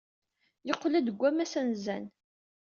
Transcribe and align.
Yeqqel-d 0.67 1.07
seg 1.11 1.17
wammas 1.19 1.53
anezzan. 1.59 2.05